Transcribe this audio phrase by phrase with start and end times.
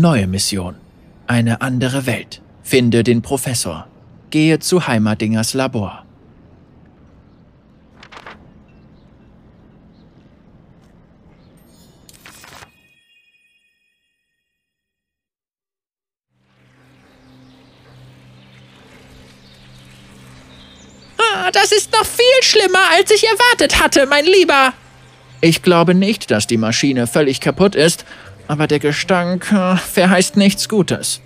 [0.00, 0.76] Neue Mission.
[1.26, 2.40] Eine andere Welt.
[2.62, 3.86] Finde den Professor.
[4.30, 6.06] Gehe zu Heimerdingers Labor.
[21.18, 24.72] Ah, das ist noch viel schlimmer, als ich erwartet hatte, mein Lieber.
[25.42, 28.06] Ich glaube nicht, dass die Maschine völlig kaputt ist,
[28.50, 31.20] aber der Gestank äh, verheißt nichts Gutes.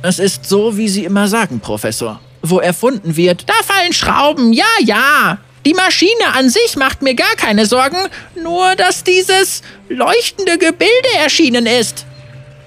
[0.00, 2.20] Es ist so, wie Sie immer sagen, Professor.
[2.40, 5.38] Wo erfunden wird, da fallen Schrauben, ja, ja.
[5.66, 7.96] Die Maschine an sich macht mir gar keine Sorgen,
[8.40, 12.06] nur dass dieses leuchtende Gebilde erschienen ist.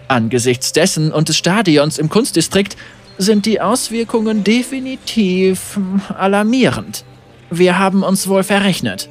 [0.09, 2.75] Angesichts dessen und des Stadions im Kunstdistrikt
[3.17, 7.05] sind die Auswirkungen definitiv hm, alarmierend.
[7.49, 9.07] Wir haben uns wohl verrechnet.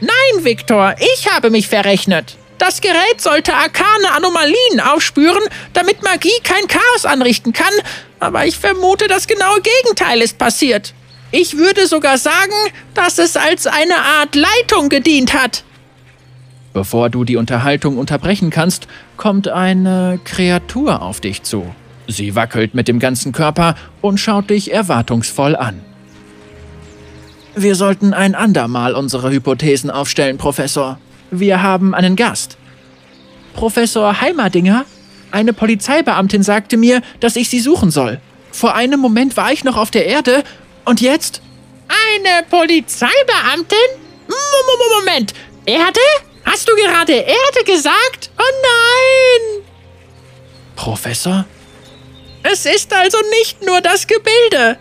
[0.00, 2.36] Nein, Viktor, ich habe mich verrechnet.
[2.58, 7.72] Das Gerät sollte arkane Anomalien aufspüren, damit Magie kein Chaos anrichten kann,
[8.20, 10.94] aber ich vermute, das genaue Gegenteil ist passiert.
[11.30, 12.52] Ich würde sogar sagen,
[12.94, 15.64] dass es als eine Art Leitung gedient hat.
[16.72, 21.74] Bevor du die Unterhaltung unterbrechen kannst, kommt eine Kreatur auf dich zu.
[22.06, 25.80] Sie wackelt mit dem ganzen Körper und schaut dich erwartungsvoll an.
[27.56, 30.98] Wir sollten ein andermal unsere Hypothesen aufstellen, Professor.
[31.40, 32.56] Wir haben einen Gast.
[33.54, 34.84] Professor Heimerdinger?
[35.30, 38.20] Eine Polizeibeamtin sagte mir, dass ich Sie suchen soll.
[38.52, 40.44] Vor einem Moment war ich noch auf der Erde
[40.84, 41.40] und jetzt?
[41.88, 43.78] Eine Polizeibeamtin?
[44.98, 45.34] Moment,
[45.66, 46.00] Erde?
[46.44, 48.30] Hast du gerade Erde gesagt?
[48.38, 49.64] Oh nein!
[50.76, 51.44] Professor?
[52.42, 54.78] Es ist also nicht nur das Gebilde.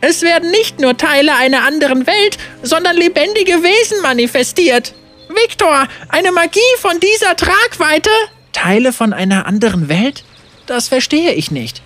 [0.00, 4.94] Es werden nicht nur Teile einer anderen Welt, sondern lebendige Wesen manifestiert.
[5.36, 8.10] Viktor, eine Magie von dieser Tragweite?
[8.52, 10.24] Teile von einer anderen Welt?
[10.66, 11.82] Das verstehe ich nicht.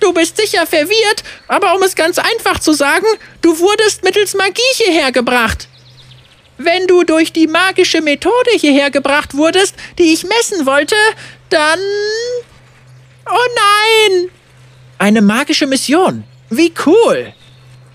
[0.00, 3.06] Du bist sicher verwirrt, aber um es ganz einfach zu sagen,
[3.40, 5.68] du wurdest mittels Magie hierher gebracht.
[6.58, 10.96] Wenn du durch die magische Methode hierher gebracht wurdest, die ich messen wollte,
[11.50, 11.78] dann...
[13.26, 14.30] Oh nein!
[14.98, 16.24] Eine magische Mission.
[16.50, 17.32] Wie cool.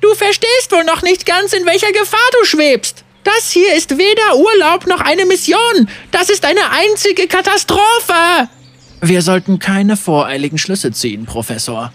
[0.02, 3.04] Du verstehst wohl noch nicht ganz, in welcher Gefahr du schwebst.
[3.36, 5.90] Das hier ist weder Urlaub noch eine Mission.
[6.12, 8.48] Das ist eine einzige Katastrophe.
[9.02, 11.92] Wir sollten keine voreiligen Schlüsse ziehen, Professor.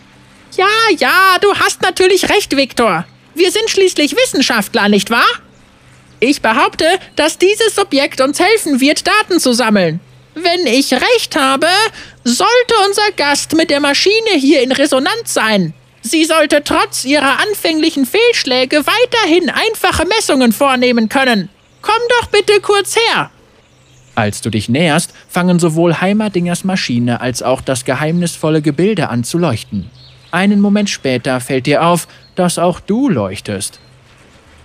[0.59, 3.07] Ja, ja, du hast natürlich recht, Viktor.
[3.35, 5.25] Wir sind schließlich Wissenschaftler, nicht wahr?
[6.21, 6.85] Ich behaupte,
[7.17, 10.01] dass dieses Objekt uns helfen wird, Daten zu sammeln.
[10.35, 11.67] Wenn ich recht habe,
[12.25, 15.73] sollte unser Gast mit der Maschine hier in Resonanz sein.
[16.03, 21.49] Sie sollte trotz ihrer anfänglichen Fehlschläge weiterhin einfache Messungen vornehmen können.
[21.81, 23.31] Komm doch bitte kurz her.
[24.15, 29.39] Als du dich näherst, fangen sowohl Heimerdingers Maschine als auch das geheimnisvolle Gebilde an zu
[29.39, 29.91] leuchten.
[30.31, 33.81] Einen Moment später fällt dir auf, dass auch du leuchtest.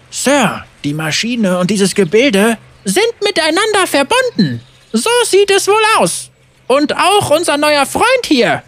[0.09, 4.61] Sir, die Maschine und dieses Gebilde sind miteinander verbunden.
[4.93, 6.31] So sieht es wohl aus.
[6.67, 8.63] Und auch unser neuer Freund hier.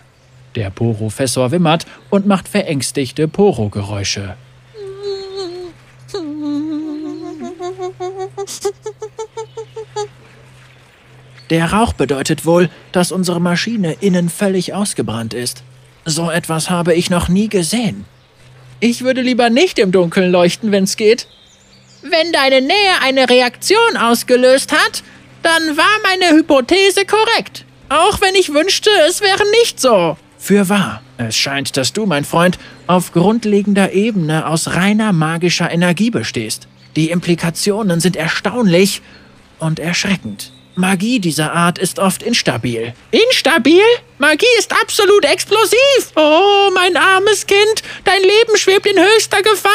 [0.55, 4.35] Der Porofessor wimmert und macht verängstigte Poro-Geräusche.
[11.49, 15.63] Der Rauch bedeutet wohl, dass unsere Maschine innen völlig ausgebrannt ist.
[16.05, 18.05] So etwas habe ich noch nie gesehen.
[18.79, 21.27] Ich würde lieber nicht im Dunkeln leuchten, wenn's geht.
[22.01, 25.03] Wenn deine Nähe eine Reaktion ausgelöst hat,
[25.43, 27.65] dann war meine Hypothese korrekt.
[27.89, 30.17] Auch wenn ich wünschte, es wäre nicht so.
[30.49, 31.03] Für wahr.
[31.19, 36.67] Es scheint, dass du, mein Freund, auf grundlegender Ebene aus reiner magischer Energie bestehst.
[36.95, 39.03] Die Implikationen sind erstaunlich
[39.59, 40.51] und erschreckend.
[40.73, 42.95] Magie dieser Art ist oft instabil.
[43.11, 43.83] Instabil?
[44.17, 46.13] Magie ist absolut explosiv.
[46.15, 49.71] Oh, mein armes Kind, dein Leben schwebt in höchster Gefahr.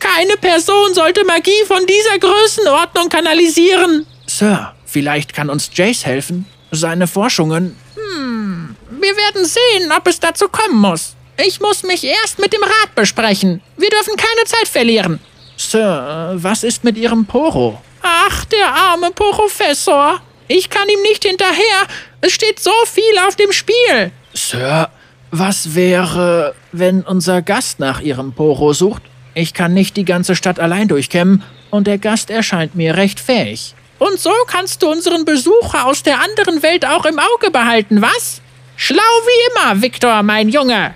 [0.00, 4.04] Keine Person sollte Magie von dieser Größenordnung kanalisieren.
[4.26, 6.46] Sir, Vielleicht kann uns Jace helfen.
[6.72, 7.76] Seine Forschungen.
[8.14, 11.14] Hm, wir werden sehen, ob es dazu kommen muss.
[11.44, 13.60] Ich muss mich erst mit dem Rat besprechen.
[13.76, 15.20] Wir dürfen keine Zeit verlieren.
[15.56, 17.80] Sir, was ist mit Ihrem Poro?
[18.02, 20.20] Ach, der arme Professor.
[20.48, 21.86] Ich kann ihm nicht hinterher.
[22.20, 24.12] Es steht so viel auf dem Spiel.
[24.32, 24.88] Sir,
[25.30, 29.02] was wäre, wenn unser Gast nach Ihrem Poro sucht?
[29.34, 33.74] Ich kann nicht die ganze Stadt allein durchkämmen und der Gast erscheint mir recht fähig.
[33.98, 38.42] Und so kannst du unseren Besucher aus der anderen Welt auch im Auge behalten, was?
[38.76, 40.94] Schlau wie immer, Viktor, mein Junge.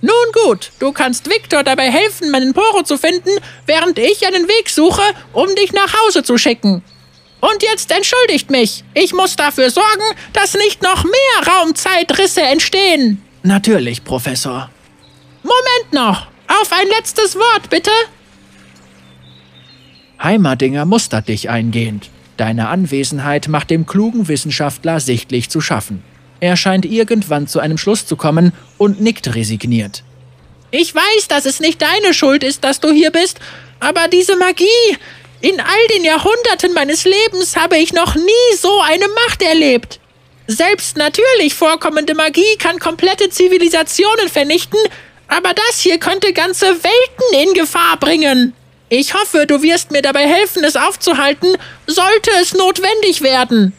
[0.00, 0.14] Nun
[0.44, 3.30] gut, du kannst Viktor dabei helfen, meinen Poro zu finden,
[3.64, 5.02] während ich einen Weg suche,
[5.32, 6.82] um dich nach Hause zu schicken.
[7.40, 8.82] Und jetzt entschuldigt mich.
[8.94, 13.22] Ich muss dafür sorgen, dass nicht noch mehr Raumzeitrisse entstehen.
[13.42, 14.70] Natürlich, Professor.
[15.42, 16.26] Moment noch.
[16.60, 17.90] Auf ein letztes Wort, bitte.
[20.22, 22.10] Heimerdinger mustert dich eingehend.
[22.36, 26.02] Deine Anwesenheit macht dem klugen Wissenschaftler sichtlich zu schaffen.
[26.40, 30.02] Er scheint irgendwann zu einem Schluss zu kommen und nickt resigniert.
[30.70, 33.40] Ich weiß, dass es nicht deine Schuld ist, dass du hier bist,
[33.80, 34.66] aber diese Magie.
[35.40, 40.00] In all den Jahrhunderten meines Lebens habe ich noch nie so eine Macht erlebt.
[40.46, 44.78] Selbst natürlich vorkommende Magie kann komplette Zivilisationen vernichten,
[45.28, 48.52] aber das hier könnte ganze Welten in Gefahr bringen.
[48.88, 51.56] Ich hoffe, du wirst mir dabei helfen, es aufzuhalten,
[51.86, 53.72] sollte es notwendig werden.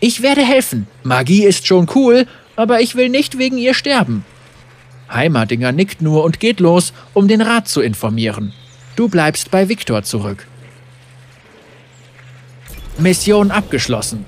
[0.00, 0.88] Ich werde helfen.
[1.04, 2.26] Magie ist schon cool,
[2.56, 4.24] aber ich will nicht wegen ihr sterben.
[5.10, 8.52] Heimerdinger nickt nur und geht los, um den Rat zu informieren.
[8.96, 10.46] Du bleibst bei Viktor zurück.
[12.98, 14.24] Mission abgeschlossen.